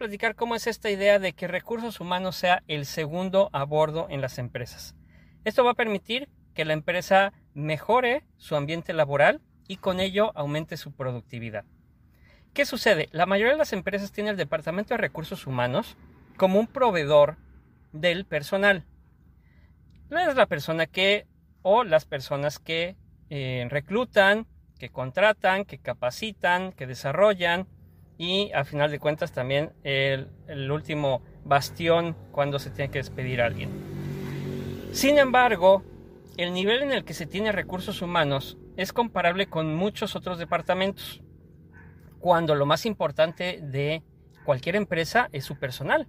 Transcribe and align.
Platicar 0.00 0.34
cómo 0.34 0.54
es 0.54 0.66
esta 0.66 0.88
idea 0.88 1.18
de 1.18 1.34
que 1.34 1.46
recursos 1.46 2.00
humanos 2.00 2.34
sea 2.34 2.62
el 2.68 2.86
segundo 2.86 3.50
a 3.52 3.64
bordo 3.64 4.06
en 4.08 4.22
las 4.22 4.38
empresas. 4.38 4.94
Esto 5.44 5.62
va 5.62 5.72
a 5.72 5.74
permitir 5.74 6.30
que 6.54 6.64
la 6.64 6.72
empresa 6.72 7.34
mejore 7.52 8.24
su 8.38 8.56
ambiente 8.56 8.94
laboral 8.94 9.42
y 9.68 9.76
con 9.76 10.00
ello 10.00 10.32
aumente 10.34 10.78
su 10.78 10.92
productividad. 10.92 11.66
¿Qué 12.54 12.64
sucede? 12.64 13.10
La 13.12 13.26
mayoría 13.26 13.52
de 13.52 13.58
las 13.58 13.74
empresas 13.74 14.10
tiene 14.10 14.30
el 14.30 14.38
Departamento 14.38 14.94
de 14.94 14.98
Recursos 14.98 15.46
Humanos 15.46 15.98
como 16.38 16.58
un 16.58 16.66
proveedor 16.66 17.36
del 17.92 18.24
personal. 18.24 18.86
Es 20.10 20.34
la 20.34 20.46
persona 20.46 20.86
que 20.86 21.26
o 21.60 21.84
las 21.84 22.06
personas 22.06 22.58
que 22.58 22.96
eh, 23.28 23.66
reclutan, 23.68 24.46
que 24.78 24.88
contratan, 24.88 25.66
que 25.66 25.76
capacitan, 25.76 26.72
que 26.72 26.86
desarrollan 26.86 27.68
y 28.20 28.52
a 28.52 28.64
final 28.66 28.90
de 28.90 28.98
cuentas 28.98 29.32
también 29.32 29.72
el, 29.82 30.28
último 30.70 31.22
bastión 31.42 32.14
cuando 32.32 32.58
se 32.58 32.68
tiene 32.68 32.90
que 32.90 32.98
despedir 32.98 33.40
a 33.40 33.46
alguien. 33.46 33.70
Sin 34.92 35.16
embargo, 35.16 35.82
el 36.36 36.52
nivel 36.52 36.82
en 36.82 36.92
el 36.92 37.06
que 37.06 37.14
se 37.14 37.24
tiene 37.24 37.50
recursos 37.50 38.02
humanos 38.02 38.58
es 38.76 38.92
comparable 38.92 39.46
con 39.46 39.74
muchos 39.74 40.16
otros 40.16 40.36
departamentos, 40.36 41.22
cuando 42.18 42.54
lo 42.54 42.66
más 42.66 42.84
importante 42.84 43.58
de 43.62 44.02
cualquier 44.44 44.76
empresa 44.76 45.30
es 45.32 45.46
su 45.46 45.58
personal, 45.58 46.06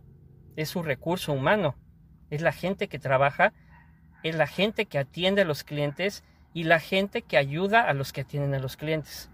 es 0.58 0.68
su 0.68 0.84
recurso 0.84 1.32
humano, 1.32 1.78
es 2.30 2.42
la 2.42 2.52
gente 2.52 2.90
que 2.90 3.00
trabaja, 3.00 3.54
es 4.22 4.36
la 4.36 4.48
gente 4.48 4.86
que 4.86 4.98
atiende 4.98 5.44
a 5.44 5.46
los 5.46 5.64
clientes 5.64 6.26
y 6.54 6.66
la 6.66 6.82
gente 6.82 7.22
que 7.22 7.38
ayuda 7.38 7.88
a 7.88 7.94
los 7.94 8.12
que 8.12 8.20
atienden 8.20 8.54
a 8.54 8.60
los 8.60 8.76
clientes. 8.76 9.32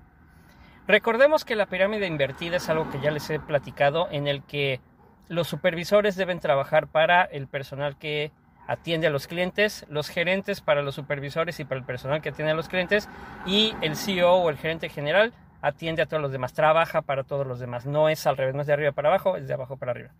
Recordemos 0.87 1.43
que 1.43 1.57
la 1.57 1.65
pirámide 1.65 2.07
invertida 2.07 2.57
es 2.57 2.69
algo 2.69 2.89
que 2.89 3.01
ya 3.01 3.11
les 3.11 3.29
he 3.29 3.39
platicado 3.41 4.07
en 4.09 4.25
el 4.25 4.41
que 4.43 4.79
los 5.27 5.49
supervisores 5.49 6.15
deben 6.15 6.39
trabajar 6.39 6.87
para 6.87 7.23
el 7.23 7.47
personal 7.47 7.97
que 7.97 8.31
atiende 8.67 9.07
a 9.07 9.09
los 9.09 9.27
clientes, 9.27 9.85
los 9.89 10.07
gerentes 10.07 10.61
para 10.61 10.81
los 10.81 10.95
supervisores 10.95 11.59
y 11.59 11.65
para 11.65 11.79
el 11.79 11.85
personal 11.85 12.21
que 12.21 12.29
atiende 12.29 12.53
a 12.53 12.55
los 12.55 12.69
clientes 12.69 13.09
y 13.45 13.73
el 13.81 13.97
CEO 13.97 14.35
o 14.35 14.49
el 14.49 14.57
gerente 14.57 14.87
general 14.87 15.33
atiende 15.61 16.03
a 16.03 16.05
todos 16.05 16.21
los 16.21 16.31
demás, 16.31 16.53
trabaja 16.53 17.01
para 17.01 17.25
todos 17.25 17.45
los 17.45 17.59
demás. 17.59 17.85
No 17.85 18.07
es 18.07 18.25
al 18.25 18.37
revés, 18.37 18.55
no 18.55 18.61
es 18.61 18.67
de 18.67 18.73
arriba 18.73 18.93
para 18.93 19.09
abajo, 19.09 19.35
es 19.35 19.45
de 19.45 19.53
abajo 19.53 19.75
para 19.75 19.91
arriba. 19.91 20.11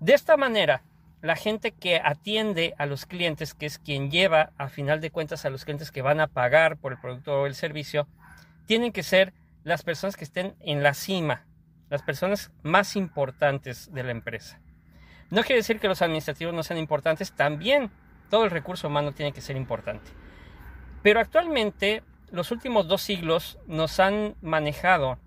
De 0.00 0.14
esta 0.14 0.38
manera, 0.38 0.84
la 1.20 1.36
gente 1.36 1.72
que 1.72 2.00
atiende 2.02 2.74
a 2.78 2.86
los 2.86 3.04
clientes, 3.04 3.52
que 3.52 3.66
es 3.66 3.78
quien 3.78 4.10
lleva 4.10 4.52
a 4.56 4.68
final 4.68 5.02
de 5.02 5.10
cuentas 5.10 5.44
a 5.44 5.50
los 5.50 5.64
clientes 5.64 5.90
que 5.90 6.00
van 6.00 6.20
a 6.20 6.28
pagar 6.28 6.78
por 6.78 6.92
el 6.92 6.98
producto 6.98 7.42
o 7.42 7.46
el 7.46 7.54
servicio, 7.54 8.06
tienen 8.66 8.92
que 8.92 9.02
ser 9.02 9.34
las 9.66 9.82
personas 9.82 10.16
que 10.16 10.22
estén 10.22 10.54
en 10.60 10.84
la 10.84 10.94
cima, 10.94 11.44
las 11.90 12.00
personas 12.00 12.52
más 12.62 12.94
importantes 12.94 13.92
de 13.92 14.04
la 14.04 14.12
empresa. 14.12 14.60
No 15.28 15.42
quiere 15.42 15.56
decir 15.56 15.80
que 15.80 15.88
los 15.88 16.02
administrativos 16.02 16.54
no 16.54 16.62
sean 16.62 16.78
importantes, 16.78 17.32
también 17.32 17.90
todo 18.30 18.44
el 18.44 18.52
recurso 18.52 18.86
humano 18.86 19.10
tiene 19.10 19.32
que 19.32 19.40
ser 19.40 19.56
importante. 19.56 20.08
Pero 21.02 21.18
actualmente, 21.18 22.04
los 22.30 22.52
últimos 22.52 22.86
dos 22.86 23.02
siglos 23.02 23.58
nos 23.66 23.98
han 23.98 24.36
manejado 24.40 25.18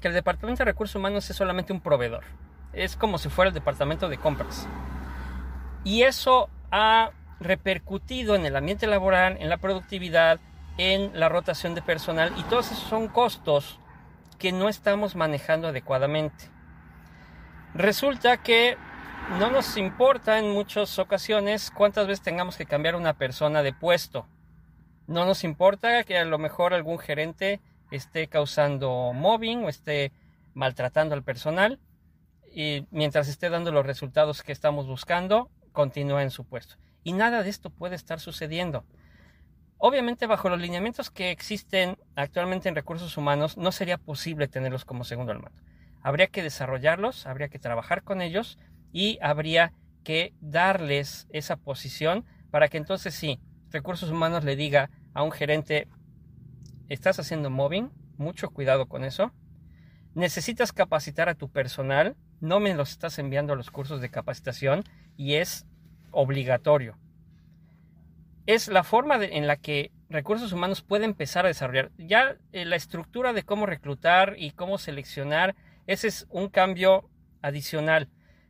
que 0.00 0.06
el 0.06 0.14
Departamento 0.14 0.60
de 0.60 0.70
Recursos 0.70 0.94
Humanos 0.94 1.28
es 1.28 1.34
solamente 1.34 1.72
un 1.72 1.80
proveedor. 1.80 2.22
Es 2.72 2.94
como 2.94 3.18
si 3.18 3.28
fuera 3.30 3.48
el 3.48 3.54
Departamento 3.54 4.08
de 4.08 4.18
Compras. 4.18 4.68
Y 5.82 6.02
eso 6.02 6.50
ha 6.70 7.10
repercutido 7.40 8.36
en 8.36 8.46
el 8.46 8.54
ambiente 8.54 8.86
laboral, 8.86 9.38
en 9.40 9.48
la 9.48 9.56
productividad, 9.56 10.38
en 10.78 11.18
la 11.18 11.28
rotación 11.28 11.74
de 11.74 11.82
personal 11.82 12.32
y 12.36 12.42
todos 12.44 12.70
esos 12.72 12.88
son 12.88 13.08
costos 13.08 13.78
que 14.38 14.52
no 14.52 14.68
estamos 14.68 15.16
manejando 15.16 15.68
adecuadamente. 15.68 16.50
Resulta 17.74 18.42
que 18.42 18.76
no 19.38 19.50
nos 19.50 19.76
importa 19.76 20.38
en 20.38 20.50
muchas 20.50 20.98
ocasiones 20.98 21.70
cuántas 21.70 22.06
veces 22.06 22.22
tengamos 22.22 22.56
que 22.56 22.66
cambiar 22.66 22.94
una 22.94 23.14
persona 23.14 23.62
de 23.62 23.72
puesto. 23.72 24.26
No 25.06 25.24
nos 25.24 25.44
importa 25.44 26.04
que 26.04 26.18
a 26.18 26.24
lo 26.24 26.38
mejor 26.38 26.74
algún 26.74 26.98
gerente 26.98 27.60
esté 27.90 28.28
causando 28.28 29.12
mobbing 29.14 29.64
o 29.64 29.68
esté 29.68 30.12
maltratando 30.54 31.14
al 31.14 31.22
personal 31.22 31.80
y 32.52 32.86
mientras 32.90 33.28
esté 33.28 33.50
dando 33.50 33.72
los 33.72 33.84
resultados 33.84 34.42
que 34.42 34.52
estamos 34.52 34.86
buscando, 34.86 35.50
continúa 35.72 36.22
en 36.22 36.30
su 36.30 36.44
puesto. 36.44 36.76
Y 37.04 37.12
nada 37.12 37.42
de 37.42 37.50
esto 37.50 37.70
puede 37.70 37.94
estar 37.94 38.20
sucediendo. 38.20 38.84
Obviamente 39.78 40.26
bajo 40.26 40.48
los 40.48 40.60
lineamientos 40.60 41.10
que 41.10 41.30
existen 41.30 41.98
actualmente 42.14 42.68
en 42.68 42.74
recursos 42.74 43.16
humanos 43.16 43.58
no 43.58 43.72
sería 43.72 43.98
posible 43.98 44.48
tenerlos 44.48 44.84
como 44.84 45.04
segundo 45.04 45.32
al 45.32 45.40
mando. 45.40 45.60
Habría 46.02 46.28
que 46.28 46.42
desarrollarlos, 46.42 47.26
habría 47.26 47.48
que 47.48 47.58
trabajar 47.58 48.02
con 48.02 48.22
ellos 48.22 48.58
y 48.92 49.18
habría 49.20 49.72
que 50.02 50.32
darles 50.40 51.26
esa 51.30 51.56
posición 51.56 52.24
para 52.50 52.68
que 52.68 52.78
entonces 52.78 53.14
sí, 53.14 53.40
recursos 53.70 54.10
humanos 54.10 54.44
le 54.44 54.56
diga 54.56 54.90
a 55.12 55.22
un 55.22 55.32
gerente, 55.32 55.88
estás 56.88 57.18
haciendo 57.18 57.50
mobbing, 57.50 57.90
mucho 58.16 58.50
cuidado 58.50 58.86
con 58.86 59.04
eso, 59.04 59.32
necesitas 60.14 60.72
capacitar 60.72 61.28
a 61.28 61.34
tu 61.34 61.50
personal, 61.50 62.16
no 62.40 62.60
me 62.60 62.74
los 62.74 62.92
estás 62.92 63.18
enviando 63.18 63.52
a 63.52 63.56
los 63.56 63.70
cursos 63.70 64.00
de 64.00 64.10
capacitación 64.10 64.84
y 65.16 65.34
es 65.34 65.66
obligatorio. 66.12 66.96
Es 68.46 68.68
la 68.68 68.84
forma 68.84 69.16
en 69.16 69.46
la 69.46 69.56
que 69.56 69.90
recursos 70.08 70.52
humanos 70.52 70.82
puede 70.82 71.04
empezar 71.04 71.44
a 71.44 71.48
desarrollar. 71.48 71.90
Ya 71.98 72.36
eh, 72.52 72.64
la 72.64 72.76
estructura 72.76 73.32
de 73.32 73.42
cómo 73.42 73.66
reclutar 73.66 74.34
y 74.38 74.52
cómo 74.52 74.78
seleccionar, 74.78 75.56
ese 75.86 76.08
es 76.08 76.26
un 76.30 76.48
cambio 76.48 77.10
adicional. 77.42 78.08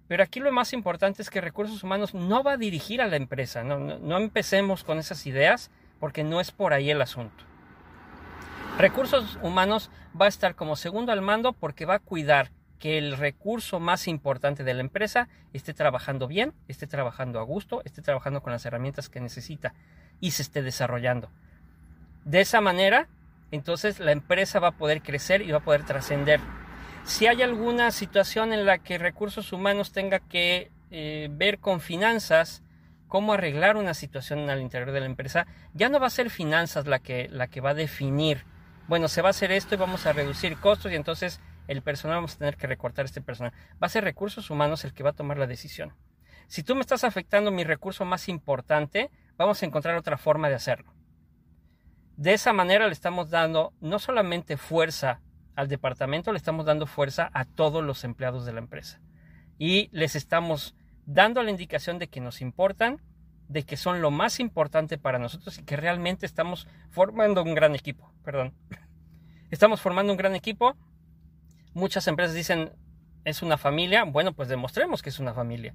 Pero 0.09 0.23
aquí 0.23 0.39
lo 0.39 0.53
más 0.53 0.73
importante 0.73 1.23
es 1.23 1.31
que 1.31 1.41
recursos 1.41 1.83
humanos 1.83 2.15
no 2.15 2.43
va 2.43 2.53
a 2.53 2.57
dirigir 2.57 3.01
a 3.01 3.07
la 3.07 3.17
empresa. 3.17 3.65
No, 3.65 4.17
empecemos 4.17 4.85
con 4.85 4.99
esas 4.99 5.27
ideas 5.27 5.71
porque 5.99 6.23
no 6.23 6.41
es 6.41 6.53
por 6.53 6.73
ahí 6.73 6.91
el 6.91 7.03
asunto. 7.03 7.45
Recursos 8.79 9.39
humanos 9.43 9.91
va 10.21 10.27
a 10.27 10.29
estar 10.29 10.55
como 10.55 10.77
segundo 10.77 11.11
al 11.11 11.23
mando 11.23 11.53
porque 11.53 11.87
va 11.87 11.95
a 11.95 11.99
cuidar 11.99 12.51
que 12.79 12.99
el 12.99 13.17
recurso 13.17 13.81
más 13.81 14.09
importante 14.09 14.65
de 14.65 14.75
la 14.75 14.81
empresa 14.81 15.29
esté 15.53 15.75
trabajando 15.75 16.29
bien, 16.29 16.53
esté 16.69 16.87
trabajando 16.87 17.41
a 17.41 17.43
gusto, 17.43 17.83
esté 17.85 18.03
trabajando 18.03 18.43
con 18.43 18.53
las 18.53 18.65
herramientas 18.67 19.09
que 19.09 19.21
necesita 19.21 19.75
y 20.21 20.33
se 20.33 20.43
esté 20.43 20.63
desarrollando. 20.63 21.31
De 22.25 22.41
esa 22.41 22.61
manera, 22.61 23.09
entonces 23.51 24.01
la 24.01 24.13
empresa 24.13 24.61
va 24.61 24.69
a 24.69 24.77
poder 24.77 25.03
crecer 25.03 25.43
y 25.43 25.51
va 25.51 25.59
a 25.59 25.65
poder 25.65 25.85
trascender 25.85 26.41
si 27.07 27.29
hay 27.29 27.41
alguna 27.41 27.93
situación 27.93 28.53
en 28.53 28.67
la 28.67 28.79
que 28.79 28.99
recursos 28.99 29.53
humanos 29.53 29.93
tenga 29.93 30.19
que 30.19 30.73
eh, 30.91 31.29
ver 31.31 31.59
con 31.61 31.81
finanzas, 31.81 32.63
cómo 33.07 33.33
arreglar 33.33 33.77
una 33.77 33.95
situación 33.95 34.51
al 34.51 34.61
interior 34.61 34.91
de 34.91 35.01
la 35.01 35.07
empresa, 35.07 35.47
ya 35.73 35.89
no 35.89 36.01
va 36.01 36.09
a 36.09 36.11
ser 36.11 36.31
finanzas 36.31 36.87
la 36.87 36.99
que, 36.99 37.29
la 37.31 37.47
que 37.47 37.61
va 37.61 37.71
a 37.71 37.75
definir, 37.75 38.43
bueno, 38.89 39.07
se 39.07 39.23
va 39.23 39.29
a 39.29 39.31
hacer 39.31 39.53
esto 39.53 39.77
y 39.77 39.79
vamos 39.79 40.05
a 40.05 40.13
reducir 40.13 40.57
costos 40.59 40.91
y 40.91 40.97
entonces 40.97 41.41
el 41.69 41.83
personal 41.83 42.19
vamos 42.19 42.35
a 42.35 42.39
tener 42.39 42.57
que 42.57 42.67
recortar 42.67 43.05
este 43.05 43.21
personal. 43.21 43.53
Va 43.83 43.87
a 43.87 43.91
ser 43.91 44.05
recursos 44.05 44.51
humanos 44.51 44.85
el 44.85 44.93
que 44.93 45.03
va 45.03 45.11
a 45.11 45.15
tomar 45.15 45.39
la 45.39 45.47
decisión. 45.47 45.93
Si 46.47 46.63
tú 46.63 46.75
me 46.75 46.81
estás 46.81 47.05
afectando 47.05 47.51
mi 47.51 47.65
recurso 47.65 48.05
más 48.05 48.29
importante, 48.29 49.11
vamos 49.37 49.63
a 49.63 49.67
encontrar 49.67 49.97
otra 49.97 50.17
forma 50.17 50.49
de 50.49 50.55
hacerlo. 50.55 50.95
De 52.17 52.33
esa 52.33 52.53
manera 52.53 52.87
le 52.87 52.93
estamos 52.93 53.31
dando 53.31 53.73
no 53.81 53.99
solamente 53.99 54.57
fuerza 54.57 55.21
al 55.57 55.69
departamento 55.69 56.31
le 56.31 56.39
estamos 56.39 56.67
dando 56.67 56.87
fuerza 56.87 57.31
a 57.33 57.45
todos 57.47 57.83
los 57.83 58.05
empleados 58.05 58.45
de 58.45 58.53
la 58.53 58.61
empresa. 58.61 59.01
Y 59.59 59.89
les 59.91 60.15
estamos 60.15 60.77
dando 61.07 61.43
la 61.43 61.51
indicación 61.51 61.99
de 61.99 62.09
que 62.09 62.21
nos 62.21 62.43
importan 62.43 63.01
de 63.49 63.63
que 63.63 63.77
son 63.77 64.03
lo 64.03 64.11
más 64.11 64.39
importante 64.39 64.99
para 64.99 65.19
nosotros 65.19 65.59
y 65.59 65.65
que 65.65 65.77
realmente 65.77 66.27
estamos 66.27 66.69
formando 66.91 67.43
un 67.43 67.55
gran 67.55 67.75
equipo. 67.75 68.13
Perdón. 68.23 68.53
Estamos 69.51 69.81
formando 69.81 70.13
un 70.13 70.19
gran 70.19 70.35
equipo. 70.35 70.77
Muchas 71.77 72.09
empresas 72.09 72.35
dicen 72.35 72.73
es 73.27 73.43
una 73.43 73.59
familia. 73.59 74.05
Bueno, 74.05 74.33
pues 74.33 74.49
demostremos 74.49 75.03
que 75.03 75.11
es 75.11 75.19
una 75.19 75.35
familia. 75.35 75.75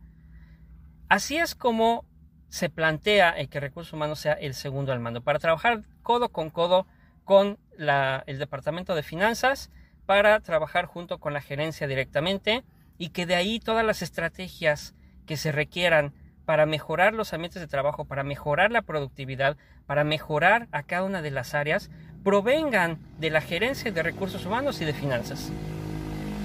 Así 1.10 1.38
es 1.38 1.54
como 1.54 2.06
se 2.50 2.72
plantea 2.72 3.30
el 3.30 3.50
que 3.50 3.60
recursos 3.60 3.94
humanos 3.94 4.18
sea 4.18 4.34
el 4.34 4.56
segundo 4.56 4.92
al 4.94 5.00
mando, 5.00 5.22
para 5.22 5.38
trabajar 5.38 5.84
codo 6.02 6.30
con 6.30 6.50
codo 6.50 6.88
con 7.24 7.60
el 7.78 8.40
departamento 8.40 8.96
de 8.96 9.04
finanzas, 9.04 9.70
para 10.08 10.40
trabajar 10.40 10.88
junto 10.88 11.20
con 11.20 11.34
la 11.34 11.42
gerencia 11.42 11.86
directamente 11.86 12.64
y 12.98 13.10
que 13.10 13.28
de 13.28 13.36
ahí 13.36 13.60
todas 13.60 13.86
las 13.86 14.02
estrategias 14.02 14.96
que 15.28 15.38
se 15.38 15.52
requieran 15.52 16.16
para 16.46 16.66
mejorar 16.66 17.14
los 17.14 17.32
ambientes 17.32 17.62
de 17.62 17.68
trabajo, 17.68 18.06
para 18.06 18.24
mejorar 18.24 18.72
la 18.72 18.82
productividad, 18.82 19.56
para 19.86 20.04
mejorar 20.04 20.68
a 20.72 20.82
cada 20.82 21.04
una 21.04 21.22
de 21.22 21.30
las 21.30 21.54
áreas, 21.54 21.92
provengan 22.24 22.98
de 23.20 23.30
la 23.30 23.42
gerencia 23.42 23.92
de 23.92 24.02
recursos 24.02 24.48
humanos 24.48 24.82
y 24.82 24.86
de 24.86 24.94
finanzas. 24.94 25.52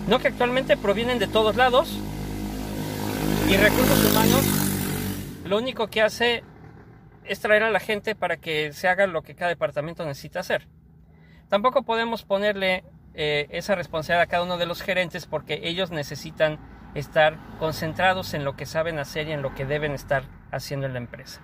No 0.07 0.21
que 0.21 0.29
actualmente 0.29 0.77
provienen 0.77 1.19
de 1.19 1.27
todos 1.27 1.57
lados 1.57 1.99
y 3.49 3.57
recursos 3.57 4.11
humanos 4.11 4.45
lo 5.45 5.59
único 5.59 5.89
que 5.89 6.03
hace 6.03 6.43
es 7.25 7.41
traer 7.41 7.63
a 7.63 7.71
la 7.71 7.81
gente 7.81 8.15
para 8.15 8.37
que 8.37 8.73
se 8.73 8.89
haga 8.89 9.07
lo 9.07 9.23
que 9.23 9.35
cada 9.35 9.49
departamento 9.49 10.05
necesita 10.05 10.41
hacer. 10.41 10.67
Tampoco 11.49 11.83
podemos 11.83 12.25
ponerle 12.25 12.85
eh, 13.15 13.47
esa 13.51 13.75
responsabilidad 13.75 14.23
a 14.23 14.27
cada 14.27 14.43
uno 14.43 14.59
de 14.59 14.67
los 14.67 14.83
gerentes 14.83 15.27
porque 15.27 15.61
ellos 15.65 15.91
necesitan 15.91 16.59
estar 16.95 17.37
concentrados 17.59 18.35
en 18.35 18.45
lo 18.45 18.57
que 18.57 18.67
saben 18.67 18.99
hacer 18.99 19.29
y 19.29 19.33
en 19.33 19.43
lo 19.43 19.55
que 19.55 19.65
deben 19.65 19.93
estar 19.93 20.25
haciendo 20.51 20.87
en 20.87 20.93
la 20.93 20.99
empresa. 20.99 21.41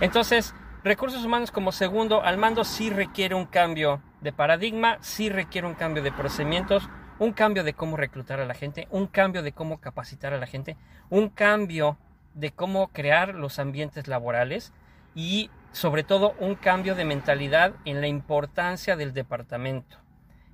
Entonces, 0.00 0.54
recursos 0.84 1.24
humanos 1.24 1.50
como 1.50 1.72
segundo 1.72 2.22
al 2.22 2.38
mando 2.38 2.64
sí 2.64 2.90
requiere 2.90 3.34
un 3.34 3.46
cambio 3.46 4.00
de 4.20 4.32
paradigma, 4.32 4.98
sí 5.00 5.28
requiere 5.28 5.66
un 5.66 5.74
cambio 5.74 6.02
de 6.02 6.12
procedimientos, 6.12 6.88
un 7.18 7.32
cambio 7.32 7.64
de 7.64 7.74
cómo 7.74 7.96
reclutar 7.96 8.40
a 8.40 8.46
la 8.46 8.54
gente, 8.54 8.88
un 8.90 9.06
cambio 9.06 9.42
de 9.42 9.52
cómo 9.52 9.80
capacitar 9.80 10.32
a 10.32 10.38
la 10.38 10.46
gente, 10.46 10.76
un 11.10 11.28
cambio 11.28 11.98
de 12.34 12.52
cómo 12.52 12.88
crear 12.88 13.34
los 13.34 13.58
ambientes 13.58 14.08
laborales 14.08 14.72
y 15.14 15.50
sobre 15.72 16.04
todo 16.04 16.34
un 16.38 16.54
cambio 16.54 16.94
de 16.94 17.04
mentalidad 17.04 17.74
en 17.84 18.00
la 18.00 18.06
importancia 18.06 18.96
del 18.96 19.12
departamento, 19.12 19.98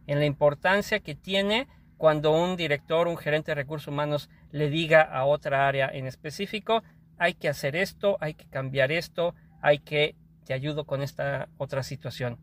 en 0.06 0.18
la 0.18 0.24
importancia 0.24 1.00
que 1.00 1.14
tiene 1.14 1.68
cuando 1.96 2.32
un 2.32 2.56
director, 2.56 3.08
un 3.08 3.16
gerente 3.16 3.50
de 3.50 3.56
recursos 3.56 3.88
humanos 3.88 4.30
le 4.50 4.68
diga 4.68 5.02
a 5.02 5.24
otra 5.24 5.68
área 5.68 5.88
en 5.88 6.06
específico, 6.06 6.82
hay 7.18 7.34
que 7.34 7.48
hacer 7.48 7.76
esto, 7.76 8.16
hay 8.20 8.34
que 8.34 8.46
cambiar 8.46 8.90
esto, 8.90 9.34
hay 9.62 9.78
que 9.78 10.16
te 10.44 10.54
ayudo 10.54 10.84
con 10.84 11.02
esta 11.02 11.48
otra 11.56 11.82
situación. 11.82 12.38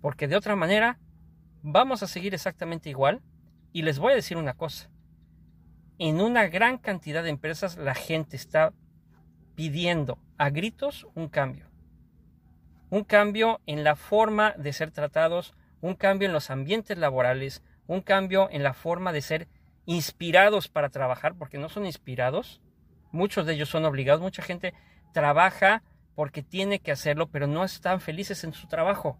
Porque 0.00 0.28
de 0.28 0.36
otra 0.36 0.56
manera 0.56 0.98
vamos 1.62 2.02
a 2.02 2.06
seguir 2.06 2.34
exactamente 2.34 2.90
igual. 2.90 3.20
Y 3.72 3.82
les 3.82 3.98
voy 3.98 4.12
a 4.12 4.16
decir 4.16 4.36
una 4.36 4.54
cosa. 4.54 4.90
En 5.98 6.20
una 6.20 6.46
gran 6.48 6.78
cantidad 6.78 7.22
de 7.22 7.30
empresas 7.30 7.76
la 7.76 7.94
gente 7.94 8.36
está 8.36 8.72
pidiendo 9.54 10.18
a 10.38 10.50
gritos 10.50 11.06
un 11.14 11.28
cambio. 11.28 11.66
Un 12.90 13.04
cambio 13.04 13.60
en 13.66 13.84
la 13.84 13.96
forma 13.96 14.52
de 14.58 14.72
ser 14.72 14.90
tratados, 14.90 15.54
un 15.80 15.94
cambio 15.94 16.26
en 16.26 16.34
los 16.34 16.50
ambientes 16.50 16.98
laborales, 16.98 17.62
un 17.86 18.00
cambio 18.00 18.48
en 18.50 18.62
la 18.62 18.74
forma 18.74 19.12
de 19.12 19.22
ser 19.22 19.48
inspirados 19.86 20.68
para 20.68 20.90
trabajar, 20.90 21.34
porque 21.34 21.58
no 21.58 21.68
son 21.68 21.86
inspirados, 21.86 22.60
muchos 23.10 23.46
de 23.46 23.54
ellos 23.54 23.68
son 23.68 23.84
obligados, 23.84 24.20
mucha 24.22 24.42
gente 24.42 24.74
trabaja 25.12 25.82
porque 26.14 26.42
tiene 26.42 26.80
que 26.80 26.92
hacerlo, 26.92 27.28
pero 27.28 27.46
no 27.46 27.64
están 27.64 28.00
felices 28.00 28.44
en 28.44 28.52
su 28.52 28.66
trabajo. 28.66 29.18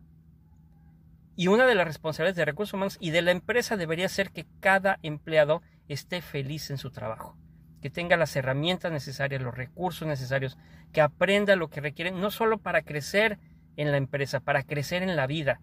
Y 1.34 1.48
una 1.48 1.66
de 1.66 1.74
las 1.74 1.86
responsabilidades 1.86 2.36
de 2.36 2.44
recursos 2.44 2.74
humanos 2.74 2.98
y 3.00 3.10
de 3.10 3.22
la 3.22 3.30
empresa 3.30 3.76
debería 3.76 4.08
ser 4.08 4.30
que 4.30 4.46
cada 4.60 4.98
empleado 5.02 5.62
esté 5.88 6.20
feliz 6.20 6.70
en 6.70 6.78
su 6.78 6.90
trabajo, 6.90 7.36
que 7.80 7.90
tenga 7.90 8.16
las 8.16 8.36
herramientas 8.36 8.92
necesarias, 8.92 9.40
los 9.40 9.54
recursos 9.54 10.06
necesarios, 10.06 10.58
que 10.92 11.00
aprenda 11.00 11.56
lo 11.56 11.70
que 11.70 11.80
requiere, 11.80 12.10
no 12.10 12.30
solo 12.30 12.58
para 12.58 12.82
crecer 12.82 13.38
en 13.76 13.90
la 13.90 13.96
empresa, 13.96 14.40
para 14.40 14.62
crecer 14.62 15.02
en 15.02 15.16
la 15.16 15.26
vida. 15.26 15.60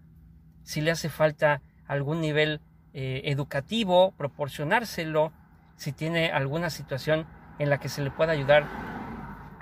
Si 0.64 0.80
le 0.80 0.90
hace 0.90 1.08
falta 1.08 1.62
algún 1.86 2.20
nivel 2.20 2.60
eh, 2.92 3.22
educativo, 3.26 4.12
proporcionárselo, 4.16 5.32
si 5.76 5.92
tiene 5.92 6.32
alguna 6.32 6.68
situación 6.68 7.26
en 7.58 7.70
la 7.70 7.78
que 7.78 7.88
se 7.88 8.02
le 8.02 8.10
pueda 8.10 8.32
ayudar 8.32 8.66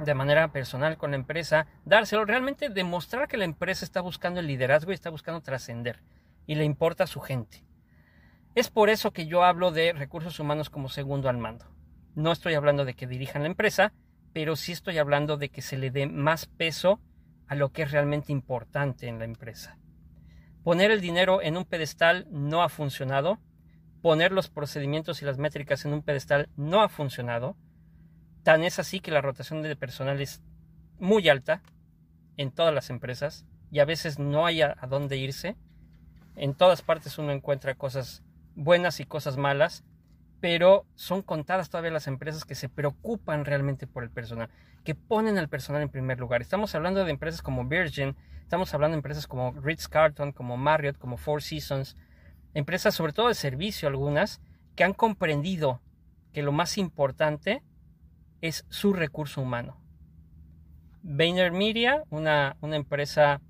de 0.05 0.15
manera 0.15 0.53
personal 0.53 0.97
con 0.97 1.11
la 1.11 1.17
empresa, 1.17 1.67
dárselo, 1.85 2.25
realmente 2.25 2.69
demostrar 2.69 3.29
que 3.29 3.37
la 3.37 3.45
empresa 3.45 3.85
está 3.85 4.00
buscando 4.00 4.41
el 4.41 4.47
liderazgo 4.47 4.91
y 4.91 4.95
está 4.95 5.11
buscando 5.11 5.41
trascender 5.41 6.03
y 6.47 6.55
le 6.55 6.65
importa 6.65 7.05
a 7.05 7.09
su 7.09 7.21
gente. 7.21 7.65
Es 8.55 8.71
por 8.71 8.91
eso 8.91 9.12
que 9.12 9.27
yo 9.27 9.45
hablo 9.45 9.71
de 9.71 9.93
recursos 9.93 10.41
humanos 10.41 10.71
como 10.71 10.89
segundo 10.89 11.29
al 11.29 11.39
mando. 11.39 11.67
No 12.15 12.33
estoy 12.33 12.55
hablando 12.55 12.85
de 12.85 12.95
que 12.95 13.06
dirijan 13.06 13.43
la 13.43 13.49
empresa, 13.49 13.93
pero 14.33 14.56
sí 14.56 14.73
estoy 14.73 14.99
hablando 14.99 15.37
de 15.37 15.50
que 15.50 15.62
se 15.62 15.79
le 15.79 15.91
dé 15.91 16.06
más 16.06 16.47
peso 16.47 17.00
a 17.47 17.55
lo 17.55 17.71
que 17.71 17.83
es 17.83 17.93
realmente 17.93 18.33
importante 18.33 19.06
en 19.06 19.19
la 19.19 19.25
empresa. 19.25 19.79
Poner 20.65 20.91
el 20.91 21.00
dinero 21.00 21.41
en 21.41 21.56
un 21.56 21.65
pedestal 21.65 22.27
no 22.31 22.62
ha 22.62 22.69
funcionado. 22.69 23.39
Poner 24.03 24.33
los 24.33 24.49
procedimientos 24.49 25.23
y 25.23 25.25
las 25.25 25.39
métricas 25.39 25.85
en 25.85 25.93
un 25.93 26.03
pedestal 26.03 26.49
no 26.56 26.83
ha 26.83 26.89
funcionado. 26.89 27.56
Tan 28.49 28.65
es 28.65 28.79
así 28.79 29.00
que 29.00 29.11
la 29.11 29.21
rotación 29.21 29.61
de 29.61 29.77
personal 29.77 30.23
es 30.23 30.41
muy 30.99 31.29
alta 31.29 31.61
en 32.39 32.50
todas 32.50 32.73
las 32.73 32.89
empresas 32.89 33.45
y 33.71 33.81
a 33.81 33.85
veces 33.85 34.19
no 34.19 34.47
hay 34.47 34.62
a, 34.62 34.75
dónde 34.89 35.19
irse. 35.19 35.55
En 36.35 36.55
todas 36.55 36.81
partes 36.81 37.19
uno 37.19 37.33
encuentra 37.33 37.75
cosas 37.75 38.23
buenas 38.55 39.00
y 39.00 39.05
cosas 39.05 39.37
malas, 39.37 39.85
pero 40.40 40.87
son 40.95 41.21
contadas 41.21 41.69
todavía 41.69 41.90
las 41.90 42.07
empresas 42.07 42.47
que 42.47 42.55
se 42.55 42.71
preocupan 42.71 43.45
realmente 43.45 43.87
por 43.87 44.02
el 44.02 44.09
personal, 44.09 44.49
que 44.83 44.95
ponen 44.95 45.37
al 45.37 45.50
personal 45.50 45.83
en 45.83 45.90
primer 45.90 46.19
lugar. 46.19 46.40
Estamos 46.40 46.75
hablando 46.75 47.05
de 47.05 47.11
empresas 47.11 47.43
como 47.43 47.67
Virgin, 47.67 48.17
Estamos 48.45 48.73
hablando 48.73 48.95
de 48.95 49.00
empresas 49.00 49.26
como 49.26 49.52
Ritz 49.61 49.88
Carlton, 49.88 50.33
como 50.33 50.57
Marriott, 50.57 50.97
como 50.97 51.19
Four 51.19 51.43
Seasons, 51.43 51.99
empresas 52.55 52.95
sobre 52.95 53.12
todo 53.12 53.28
de 53.28 53.35
servicio 53.35 53.88
algunas, 53.88 54.40
que 54.75 54.85
han 54.85 54.95
comprendido 54.95 55.83
que 56.33 56.43
lo 56.43 56.52
más 56.52 56.78
importante 56.78 57.62
es 58.40 58.64
su 58.68 58.92
recurso 58.92 59.40
humano. 59.40 59.80
VaynerMedia, 61.02 62.02
una, 62.11 62.57
una 62.61 62.76
empresa 62.76 63.40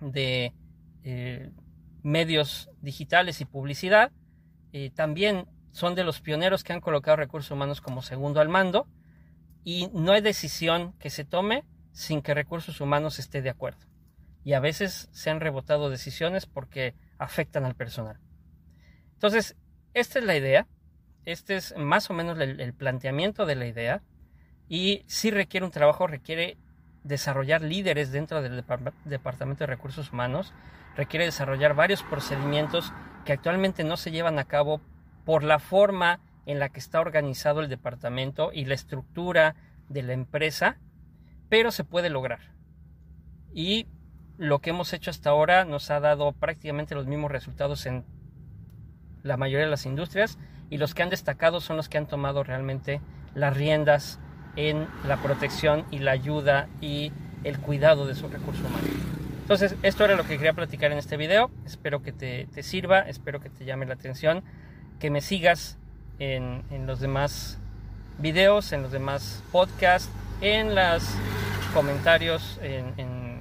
de 0.00 0.54
eh, 1.04 1.50
medios 2.02 2.70
digitales 2.80 3.40
y 3.40 3.44
publicidad, 3.44 4.12
eh, 4.72 4.90
también 4.94 5.46
son 5.72 5.94
de 5.94 6.04
los 6.04 6.20
pioneros 6.20 6.64
que 6.64 6.72
han 6.72 6.80
colocado 6.80 7.16
recursos 7.16 7.50
humanos 7.50 7.80
como 7.80 8.02
segundo 8.02 8.40
al 8.40 8.48
mando 8.48 8.86
y 9.64 9.88
no 9.92 10.12
hay 10.12 10.20
decisión 10.20 10.92
que 10.98 11.10
se 11.10 11.24
tome 11.24 11.64
sin 11.92 12.22
que 12.22 12.34
recursos 12.34 12.80
humanos 12.80 13.18
esté 13.18 13.42
de 13.42 13.50
acuerdo 13.50 13.86
y 14.44 14.54
a 14.54 14.60
veces 14.60 15.08
se 15.12 15.30
han 15.30 15.40
rebotado 15.40 15.90
decisiones 15.90 16.46
porque 16.46 16.94
afectan 17.18 17.64
al 17.64 17.74
personal. 17.74 18.18
Entonces, 19.12 19.56
esta 19.94 20.20
es 20.20 20.24
la 20.24 20.36
idea, 20.36 20.66
este 21.24 21.56
es 21.56 21.76
más 21.76 22.10
o 22.10 22.14
menos 22.14 22.38
el, 22.38 22.72
planteamiento 22.74 23.46
de 23.46 23.56
la 23.56 23.66
idea 23.66 24.02
y 24.68 25.02
si 25.06 25.30
requiere 25.30 25.66
un 25.66 25.72
trabajo, 25.72 26.06
requiere 26.06 26.56
desarrollar 27.04 27.62
líderes 27.62 28.12
dentro 28.12 28.42
del 28.42 28.64
Departamento 29.04 29.64
de 29.64 29.66
Recursos 29.66 30.12
Humanos, 30.12 30.52
requiere 30.96 31.24
desarrollar 31.24 31.74
varios 31.74 32.02
procedimientos 32.02 32.92
que 33.24 33.32
actualmente 33.32 33.84
no 33.84 33.96
se 33.96 34.10
llevan 34.10 34.38
a 34.38 34.44
cabo 34.44 34.80
por 35.24 35.44
la 35.44 35.58
forma 35.58 36.20
en 36.46 36.58
la 36.58 36.70
que 36.70 36.80
está 36.80 37.00
organizado 37.00 37.60
el 37.60 37.68
departamento 37.68 38.50
y 38.52 38.64
la 38.64 38.74
estructura 38.74 39.54
de 39.88 40.02
la 40.02 40.14
empresa, 40.14 40.78
pero 41.48 41.70
se 41.70 41.84
puede 41.84 42.10
lograr. 42.10 42.40
Y 43.52 43.86
lo 44.38 44.60
que 44.60 44.70
hemos 44.70 44.92
hecho 44.92 45.10
hasta 45.10 45.30
ahora 45.30 45.64
nos 45.64 45.90
ha 45.90 46.00
dado 46.00 46.32
prácticamente 46.32 46.94
los 46.94 47.06
mismos 47.06 47.30
resultados 47.30 47.86
en 47.86 48.04
la 49.22 49.36
mayoría 49.36 49.66
de 49.66 49.70
las 49.70 49.84
industrias 49.84 50.38
y 50.70 50.78
los 50.78 50.94
que 50.94 51.02
han 51.02 51.10
destacado 51.10 51.60
son 51.60 51.76
los 51.76 51.88
que 51.88 51.98
han 51.98 52.06
tomado 52.06 52.42
realmente 52.42 53.00
las 53.34 53.56
riendas 53.56 54.18
en 54.56 54.86
la 55.06 55.16
protección 55.18 55.84
y 55.90 55.98
la 55.98 56.12
ayuda 56.12 56.68
y 56.80 57.12
el 57.44 57.58
cuidado 57.58 58.06
de 58.06 58.14
su 58.14 58.28
recurso 58.28 58.66
humano. 58.66 58.88
Entonces, 59.40 59.76
esto 59.82 60.04
era 60.04 60.16
lo 60.16 60.24
que 60.24 60.36
quería 60.36 60.52
platicar 60.52 60.92
en 60.92 60.98
este 60.98 61.16
video. 61.16 61.50
Espero 61.64 62.02
que 62.02 62.12
te, 62.12 62.46
sirva, 62.62 63.00
espero 63.00 63.40
que 63.40 63.48
te 63.48 63.64
llame 63.64 63.86
la 63.86 63.94
atención, 63.94 64.42
que 64.98 65.10
me 65.10 65.20
sigas 65.20 65.78
en, 66.18 66.64
los 66.86 67.00
demás 67.00 67.58
videos, 68.18 68.72
en 68.72 68.82
los 68.82 68.92
demás 68.92 69.42
podcasts, 69.52 70.10
en 70.42 70.74
los 70.74 71.04
comentarios, 71.72 72.58
en 72.62 73.38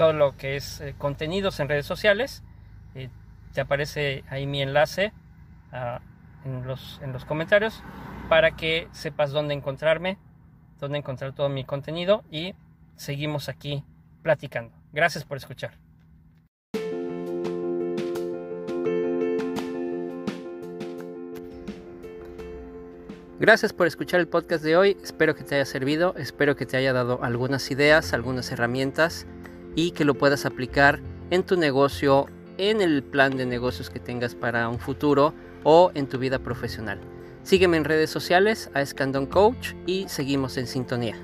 todo 0.00 0.14
lo 0.14 0.34
que 0.34 0.56
es 0.56 0.80
eh, 0.80 0.94
contenidos 0.96 1.60
en 1.60 1.68
redes 1.68 1.84
sociales. 1.84 2.42
Eh, 2.94 3.10
te 3.52 3.60
aparece 3.60 4.24
ahí 4.30 4.46
mi 4.46 4.62
enlace 4.62 5.12
ah, 5.72 6.00
en, 6.44 6.66
los, 6.66 7.00
en 7.02 7.12
los 7.12 7.24
comentarios 7.24 7.82
para 8.28 8.52
que 8.56 8.88
sepas 8.92 9.32
dónde 9.32 9.54
encontrarme, 9.54 10.18
dónde 10.78 10.98
encontrar 10.98 11.34
todo 11.34 11.48
mi 11.48 11.64
contenido 11.64 12.22
y 12.30 12.54
seguimos 12.96 13.48
aquí 13.48 13.84
platicando. 14.22 14.72
Gracias 14.92 15.24
por 15.24 15.36
escuchar. 15.36 15.72
Gracias 23.40 23.72
por 23.72 23.86
escuchar 23.86 24.20
el 24.20 24.28
podcast 24.28 24.62
de 24.62 24.76
hoy. 24.76 24.98
Espero 25.02 25.34
que 25.34 25.44
te 25.44 25.54
haya 25.54 25.64
servido, 25.64 26.14
espero 26.18 26.56
que 26.56 26.66
te 26.66 26.76
haya 26.76 26.92
dado 26.92 27.24
algunas 27.24 27.70
ideas, 27.70 28.12
algunas 28.12 28.52
herramientas 28.52 29.26
y 29.74 29.92
que 29.92 30.04
lo 30.04 30.12
puedas 30.14 30.44
aplicar 30.44 31.00
en 31.30 31.42
tu 31.42 31.56
negocio, 31.56 32.26
en 32.58 32.82
el 32.82 33.02
plan 33.02 33.38
de 33.38 33.46
negocios 33.46 33.88
que 33.88 33.98
tengas 33.98 34.34
para 34.34 34.68
un 34.68 34.78
futuro 34.78 35.32
o 35.64 35.90
en 35.94 36.06
tu 36.06 36.18
vida 36.18 36.38
profesional. 36.38 37.00
Sígueme 37.42 37.76
en 37.76 37.84
redes 37.84 38.10
sociales 38.10 38.70
a 38.74 38.82
Escandón 38.82 39.26
Coach 39.26 39.74
y 39.86 40.08
seguimos 40.08 40.56
en 40.56 40.66
sintonía. 40.66 41.16